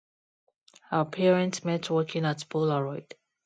[0.89, 3.13] Her parents met working at Polaroid.